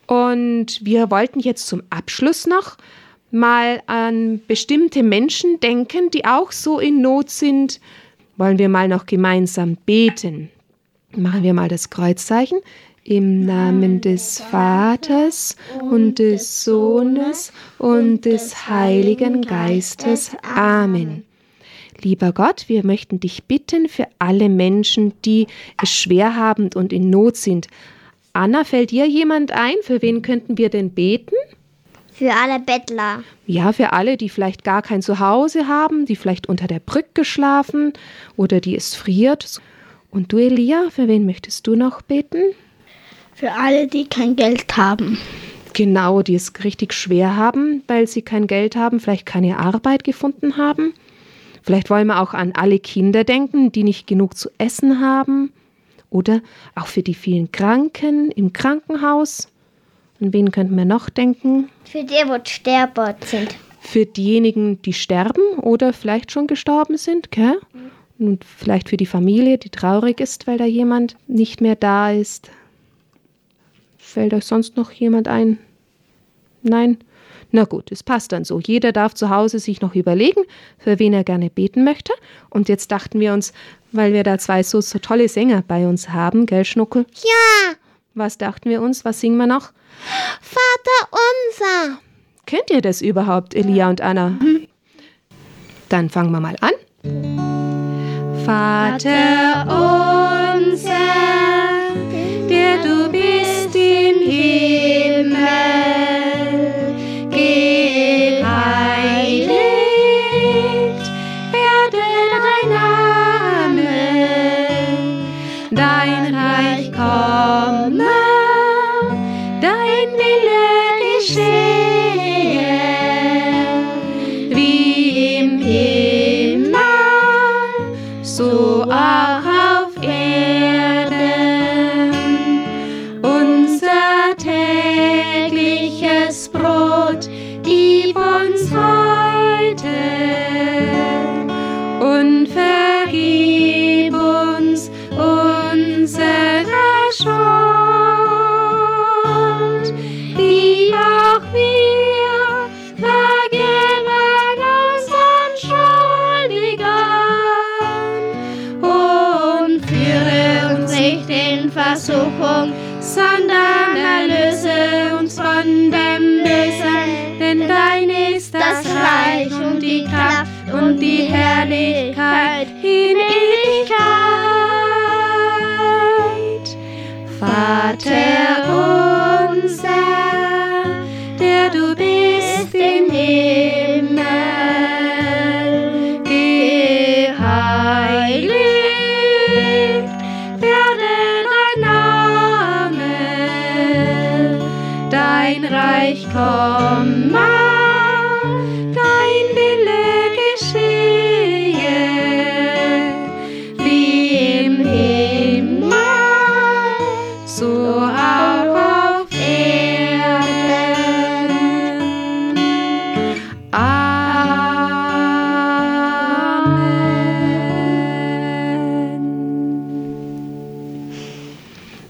Und 0.08 0.80
wir 0.84 1.10
wollten 1.12 1.40
jetzt 1.40 1.68
zum 1.68 1.84
Abschluss 1.90 2.46
noch 2.46 2.78
mal 3.32 3.82
an 3.88 4.42
bestimmte 4.48 5.02
Menschen 5.04 5.60
denken, 5.60 6.12
die 6.12 6.26
auch 6.26 6.52
so 6.52 6.80
in 6.80 7.02
Not 7.02 7.30
sind. 7.30 7.80
Wollen 8.38 8.58
wir 8.58 8.70
mal 8.70 8.88
noch 8.88 9.06
gemeinsam 9.06 9.78
beten. 9.86 10.50
Machen 11.16 11.44
wir 11.44 11.54
mal 11.54 11.68
das 11.68 11.90
Kreuzzeichen. 11.90 12.60
Im 13.04 13.46
Namen 13.46 14.00
des 14.00 14.40
Vaters 14.40 15.58
und 15.82 16.20
des 16.20 16.64
Sohnes 16.64 17.52
und 17.78 18.24
des 18.24 18.70
Heiligen 18.70 19.42
Geistes. 19.42 20.32
Amen. 20.42 21.26
Lieber 22.04 22.34
Gott, 22.34 22.66
wir 22.68 22.86
möchten 22.86 23.20
dich 23.20 23.46
bitten 23.46 23.88
für 23.88 24.08
alle 24.20 24.50
Menschen, 24.50 25.14
die 25.24 25.48
es 25.82 25.90
schwer 25.90 26.36
haben 26.36 26.70
und 26.76 26.92
in 26.92 27.10
Not 27.10 27.38
sind. 27.38 27.68
Anna, 28.34 28.66
fällt 28.66 28.92
dir 28.92 29.08
jemand 29.08 29.52
ein? 29.52 29.76
Für 29.84 30.02
wen 30.02 30.22
könnten 30.22 30.58
wir 30.58 30.70
denn 30.70 30.90
beten? 30.90 31.36
Für 32.12 32.32
alle 32.34 32.60
Bettler. 32.60 33.24
Ja, 33.48 33.72
für 33.74 33.94
alle, 33.94 34.18
die 34.18 34.30
vielleicht 34.30 34.64
gar 34.64 34.82
kein 34.82 35.02
Zuhause 35.02 35.68
haben, 35.68 36.06
die 36.06 36.16
vielleicht 36.16 36.48
unter 36.48 36.68
der 36.68 36.80
Brücke 36.80 37.24
schlafen 37.24 37.94
oder 38.36 38.60
die 38.60 38.76
es 38.76 38.96
friert. 38.96 39.62
Und 40.12 40.32
du, 40.32 40.38
Elia, 40.38 40.90
für 40.90 41.08
wen 41.08 41.26
möchtest 41.26 41.66
du 41.68 41.76
noch 41.76 42.02
beten? 42.02 42.54
Für 43.34 43.52
alle, 43.54 43.88
die 43.88 44.08
kein 44.08 44.36
Geld 44.36 44.78
haben. 44.78 45.18
Genau, 45.74 46.22
die 46.22 46.36
es 46.36 46.54
richtig 46.64 46.94
schwer 46.94 47.36
haben, 47.36 47.84
weil 47.88 48.08
sie 48.08 48.22
kein 48.22 48.46
Geld 48.46 48.76
haben, 48.76 49.00
vielleicht 49.00 49.26
keine 49.26 49.58
Arbeit 49.58 50.04
gefunden 50.04 50.58
haben. 50.58 50.94
Vielleicht 51.64 51.90
wollen 51.90 52.08
wir 52.08 52.22
auch 52.22 52.34
an 52.34 52.52
alle 52.56 52.78
Kinder 52.78 53.24
denken, 53.24 53.72
die 53.72 53.84
nicht 53.84 54.06
genug 54.06 54.38
zu 54.38 54.50
essen 54.58 55.00
haben. 55.00 55.54
Oder 56.10 56.42
auch 56.76 56.88
für 56.88 57.02
die 57.02 57.16
vielen 57.16 57.52
Kranken 57.52 58.30
im 58.32 58.54
Krankenhaus. 58.54 59.48
An 60.22 60.34
wen 60.34 60.52
könnten 60.52 60.76
wir 60.76 60.86
noch 60.86 61.10
denken? 61.10 61.70
Für 61.86 62.04
die, 62.04 62.22
wo 62.28 62.38
sterbot 62.44 63.24
sind. 63.26 63.56
Für 63.80 64.06
diejenigen, 64.06 64.82
die 64.82 64.94
sterben 64.94 65.58
oder 65.60 65.94
vielleicht 65.94 66.32
schon 66.32 66.48
gestorben 66.48 66.98
sind, 66.98 67.32
gell? 67.32 67.60
Und 68.20 68.44
vielleicht 68.44 68.90
für 68.90 68.98
die 68.98 69.06
Familie, 69.06 69.58
die 69.58 69.70
traurig 69.70 70.20
ist, 70.20 70.48
weil 70.48 70.58
da 70.58 70.66
jemand 70.66 71.16
nicht 71.28 71.62
mehr 71.62 71.76
da 71.76 72.12
ist. 72.12 72.52
Fällt 73.98 74.34
euch 74.34 74.46
sonst 74.46 74.78
noch 74.78 74.92
jemand 74.92 75.28
ein? 75.28 75.58
Nein? 76.62 76.98
Na 77.56 77.66
gut, 77.66 77.92
es 77.92 78.02
passt 78.02 78.32
dann 78.32 78.46
so. 78.46 78.60
Jeder 78.60 78.92
darf 78.92 79.14
zu 79.14 79.30
Hause 79.30 79.60
sich 79.60 79.80
noch 79.80 79.94
überlegen, 79.94 80.42
für 80.80 80.98
wen 80.98 81.14
er 81.14 81.24
gerne 81.24 81.52
beten 81.52 81.84
möchte. 81.84 82.12
Und 82.50 82.68
jetzt 82.68 82.92
dachten 82.92 83.20
wir 83.20 83.32
uns, 83.32 83.54
weil 83.92 84.12
wir 84.12 84.24
da 84.24 84.40
zwei 84.40 84.64
so, 84.64 84.82
so 84.82 84.98
tolle 84.98 85.30
Sänger 85.30 85.64
bei 85.68 85.86
uns 85.88 86.10
haben, 86.10 86.48
gell, 86.48 86.66
Schnuckel? 86.66 87.06
Ja, 87.24 87.76
Was 88.16 88.40
dachten 88.40 88.72
wir 88.72 88.82
uns? 88.82 89.06
Was 89.06 89.20
singen 89.20 89.38
wir 89.38 89.46
noch? 89.46 89.72
Vater 90.42 91.12
unser. 91.12 92.00
Kennt 92.48 92.72
ihr 92.72 92.82
das 92.82 93.04
überhaupt, 93.04 93.54
Elia 93.54 93.88
und 93.88 94.02
Anna? 94.02 94.34
Dann 95.90 96.10
fangen 96.10 96.32
wir 96.32 96.40
mal 96.40 96.56
an. 96.60 96.74
Vater 98.46 99.68
unser, 100.58 101.53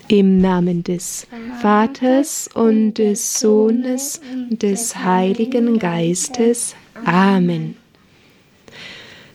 Im 0.09 0.39
Namen 0.39 0.83
des 0.83 1.27
Vaters 1.61 2.49
und 2.53 2.95
des 2.95 3.39
Sohnes 3.39 4.19
und 4.33 4.61
des 4.61 4.95
Heiligen 4.95 5.79
Geistes. 5.79 6.75
Amen. 7.05 7.77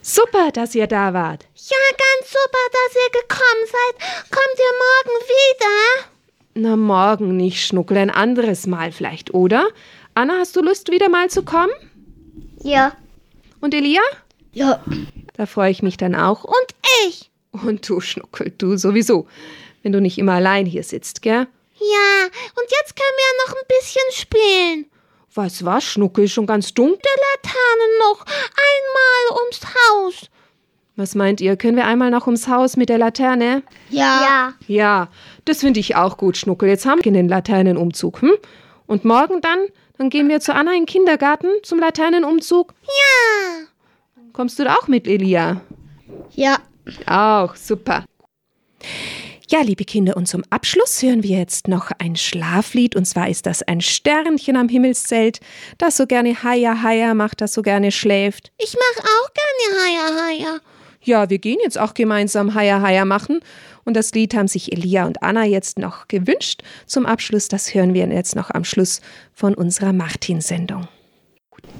Super, 0.01 0.51
dass 0.51 0.75
ihr 0.75 0.87
da 0.87 1.13
wart. 1.13 1.45
Ja, 1.55 1.77
ganz 1.97 2.31
super, 2.31 2.57
dass 2.71 2.95
ihr 2.95 3.21
gekommen 3.21 3.65
seid. 3.65 4.31
Kommt 4.31 4.57
ihr 4.57 4.75
morgen 4.85 5.25
wieder? 5.27 6.09
Na, 6.55 6.75
morgen 6.75 7.37
nicht, 7.37 7.65
Schnuckel, 7.65 7.97
ein 7.97 8.09
anderes 8.09 8.65
Mal 8.67 8.91
vielleicht, 8.91 9.33
oder? 9.33 9.67
Anna, 10.13 10.37
hast 10.39 10.55
du 10.55 10.61
Lust, 10.61 10.91
wieder 10.91 11.09
mal 11.09 11.29
zu 11.29 11.43
kommen? 11.43 11.71
Ja. 12.63 12.95
Und 13.61 13.73
Elia? 13.73 14.01
Ja. 14.51 14.83
Da 15.33 15.45
freue 15.45 15.71
ich 15.71 15.83
mich 15.83 15.97
dann 15.97 16.15
auch. 16.15 16.43
Und 16.43 16.75
ich. 17.07 17.29
Und 17.51 17.87
du, 17.87 18.01
Schnuckel, 18.01 18.53
du 18.57 18.77
sowieso. 18.77 19.27
Wenn 19.83 19.91
du 19.91 20.01
nicht 20.01 20.17
immer 20.17 20.33
allein 20.33 20.65
hier 20.65 20.83
sitzt, 20.83 21.21
gell? 21.21 21.47
Ja, 21.79 22.25
und 22.25 22.71
jetzt 22.71 22.95
können 22.95 23.15
wir 23.15 23.25
ja 23.25 23.45
noch 23.45 23.55
ein 23.55 23.67
bisschen 23.67 24.11
spielen. 24.11 24.85
Was 25.33 25.63
war, 25.63 25.79
Schnuckel? 25.79 26.27
Schon 26.27 26.45
ganz 26.45 26.73
dunkel? 26.73 26.99
Der 27.01 27.51
Laterne 27.51 27.99
noch. 27.99 28.25
Einmal 28.25 29.43
ums 29.43 29.61
Haus. 29.63 30.29
Was 30.95 31.15
meint 31.15 31.39
ihr? 31.39 31.55
Können 31.55 31.77
wir 31.77 31.85
einmal 31.85 32.11
noch 32.11 32.25
ums 32.25 32.49
Haus 32.49 32.75
mit 32.75 32.89
der 32.89 32.97
Laterne? 32.97 33.63
Ja. 33.89 34.21
ja. 34.21 34.53
Ja, 34.67 35.07
das 35.45 35.59
finde 35.59 35.79
ich 35.79 35.95
auch 35.95 36.17
gut, 36.17 36.35
Schnuckel. 36.35 36.67
Jetzt 36.67 36.85
haben 36.85 36.99
wir 37.03 37.13
den 37.13 37.29
Laternenumzug, 37.29 38.21
hm? 38.21 38.33
Und 38.85 39.05
morgen 39.05 39.39
dann? 39.39 39.67
Dann 39.97 40.09
gehen 40.09 40.27
wir 40.27 40.41
zu 40.41 40.53
Anna 40.53 40.73
in 40.73 40.81
den 40.81 40.85
Kindergarten 40.87 41.47
zum 41.63 41.79
Laternenumzug? 41.79 42.73
Ja. 42.83 43.67
Kommst 44.33 44.59
du 44.59 44.65
da 44.65 44.75
auch 44.75 44.87
mit, 44.87 45.07
Elia? 45.07 45.61
Ja. 46.31 46.57
Auch, 47.05 47.55
super. 47.55 48.03
Ja, 49.51 49.61
liebe 49.61 49.83
Kinder, 49.83 50.15
und 50.15 50.27
zum 50.27 50.43
Abschluss 50.51 51.01
hören 51.01 51.23
wir 51.23 51.39
jetzt 51.39 51.67
noch 51.67 51.89
ein 51.97 52.15
Schlaflied. 52.15 52.95
Und 52.95 53.05
zwar 53.05 53.29
ist 53.29 53.47
das 53.47 53.63
ein 53.63 53.81
Sternchen 53.81 54.55
am 54.55 54.69
Himmelszelt, 54.69 55.39
das 55.79 55.97
so 55.97 56.05
gerne 56.05 56.43
Haia 56.43 56.83
Haia 56.83 57.15
macht, 57.15 57.41
das 57.41 57.55
so 57.55 57.63
gerne 57.63 57.91
schläft. 57.91 58.51
Ich 58.59 58.75
mache 58.75 59.07
auch 59.07 59.29
gerne 59.33 59.83
Haia 59.83 60.21
Haia. 60.21 60.59
Ja, 61.01 61.31
wir 61.31 61.39
gehen 61.39 61.57
jetzt 61.63 61.79
auch 61.79 61.95
gemeinsam 61.95 62.53
Haia 62.53 62.79
Haia 62.79 63.05
machen. 63.05 63.39
Und 63.85 63.95
das 63.95 64.11
Lied 64.11 64.35
haben 64.35 64.47
sich 64.47 64.71
Elia 64.71 65.07
und 65.07 65.23
Anna 65.23 65.45
jetzt 65.45 65.79
noch 65.79 66.07
gewünscht. 66.07 66.61
Zum 66.85 67.07
Abschluss, 67.07 67.47
das 67.47 67.73
hören 67.73 67.95
wir 67.95 68.05
jetzt 68.07 68.35
noch 68.35 68.51
am 68.51 68.63
Schluss 68.63 69.01
von 69.33 69.55
unserer 69.55 69.93
Martin-Sendung. 69.93 70.87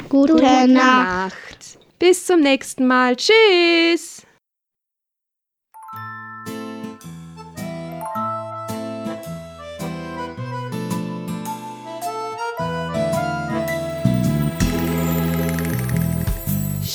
Gute, 0.09 0.33
Gute 0.33 0.43
Nacht. 0.43 0.69
Nacht. 0.69 1.77
Bis 1.99 2.25
zum 2.25 2.39
nächsten 2.39 2.87
Mal. 2.87 3.15
Tschüss. 3.15 4.18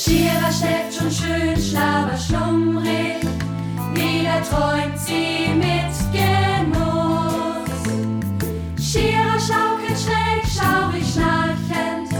Schierer 0.05 0.51
schläft 0.51 0.99
schon 0.99 1.09
schön, 1.09 1.57
schlauer 1.59 2.15
schlummrig, 2.15 3.25
wieder 3.95 4.39
träumt 4.47 4.99
sie 4.99 5.49
mit 5.55 5.95
Genuss. 6.13 7.81
Schierer 8.79 9.39
schaukelt 9.39 9.97
schräg, 9.97 10.45
schaurig 10.45 11.07
schnarchend, 11.11 12.11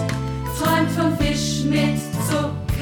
träumt 0.58 0.92
vom 0.98 1.16
Fisch 1.20 1.64
mit 1.66 2.00
Zuckerguss. 2.28 2.74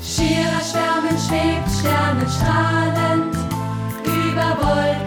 Schierer 0.00 0.62
schwärmen 0.62 1.18
schwebt, 1.18 1.68
sternenstrahlend, 1.80 3.34
über 4.04 4.48
Wolken, 4.62 4.97